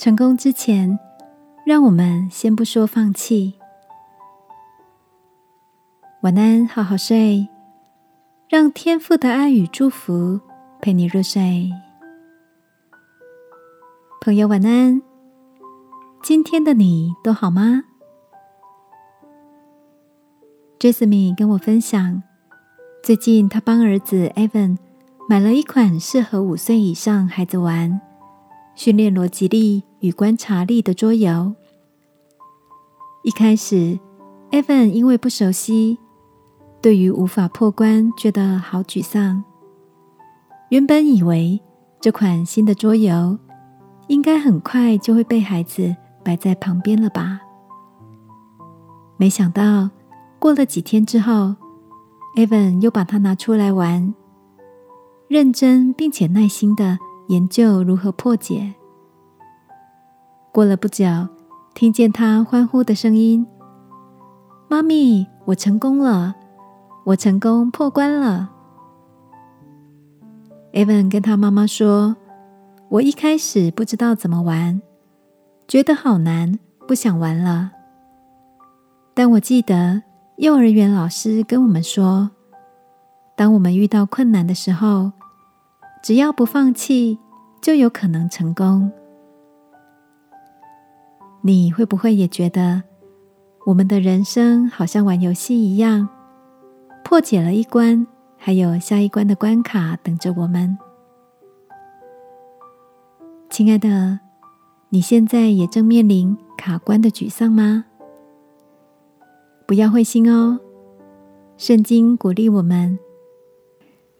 [0.00, 0.98] 成功之前，
[1.66, 3.52] 让我们先不说放弃。
[6.22, 7.46] 晚安，好好睡，
[8.48, 10.40] 让天父的爱与祝福
[10.80, 11.70] 陪你入睡。
[14.22, 15.02] 朋友，晚安。
[16.22, 17.84] 今天的你都好吗
[20.78, 22.22] ？Jasmine 跟我分享，
[23.02, 24.78] 最近他帮儿子 Evan
[25.28, 28.00] 买了一款适合五岁以上孩子玩、
[28.74, 31.54] 训练逻辑力与观察力的桌游。
[33.22, 33.98] 一开始
[34.50, 35.98] ，Evan 因为不熟悉，
[36.82, 39.44] 对于无法破关觉得好沮丧。
[40.70, 41.60] 原本以为
[42.00, 43.38] 这款新的桌游
[44.08, 45.96] 应该很快就会被孩子。
[46.22, 47.40] 摆在旁边了吧？
[49.16, 49.88] 没想到
[50.38, 51.56] 过了几天之后
[52.36, 54.14] ，Evan 又把它拿出来玩，
[55.28, 58.74] 认真并且耐心的研究如何破解。
[60.52, 61.06] 过了不久，
[61.74, 63.46] 听见他欢呼的声音
[64.68, 66.34] ：“妈咪，我成功了！
[67.04, 68.50] 我成功破关了
[70.72, 72.16] ！”Evan 跟他妈妈说
[72.90, 74.82] ：“我一开始不知道怎么玩。”
[75.68, 77.70] 觉得好难，不想玩了。
[79.14, 80.02] 但我记得
[80.38, 82.28] 幼儿园老师跟我们说，
[83.36, 85.12] 当我们遇到困难的时候，
[86.02, 87.20] 只要不放弃，
[87.62, 88.90] 就有可能成功。
[91.42, 92.82] 你会不会也觉得，
[93.66, 96.08] 我们的人生好像玩游戏一样，
[97.04, 100.76] 破解了一关，还有下一关的关卡等着我们？
[103.48, 104.20] 亲爱的。
[104.92, 107.84] 你现在也正面临卡关的沮丧吗？
[109.64, 110.58] 不要灰心哦。
[111.56, 112.98] 圣经鼓励我们，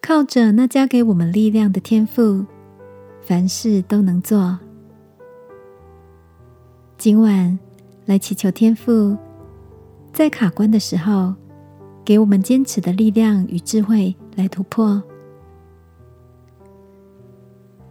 [0.00, 2.46] 靠着那加给我们力量的天赋，
[3.20, 4.60] 凡事都能做。
[7.00, 7.58] 今晚
[8.04, 9.16] 来祈求天父，
[10.12, 11.32] 在卡关的时候，
[12.04, 15.02] 给我们坚持的力量与智慧来突破。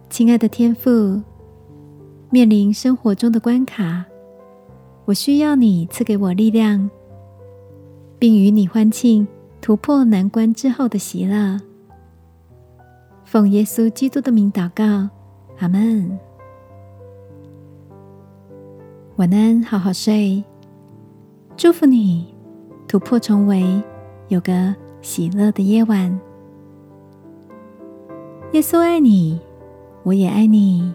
[0.08, 1.20] 亲爱的天父。
[2.30, 4.04] 面临生活中的关卡，
[5.06, 6.88] 我需要你赐给我力量，
[8.16, 9.26] 并与你欢庆
[9.60, 11.60] 突破难关之后的喜乐。
[13.24, 15.10] 奉耶稣基督的名祷告，
[15.58, 16.16] 阿门。
[19.20, 20.42] 晚安，好好睡。
[21.54, 22.34] 祝福你
[22.88, 23.62] 突破重围，
[24.28, 26.18] 有个喜乐的夜晚。
[28.52, 29.38] 耶稣爱你，
[30.04, 30.90] 我也爱你。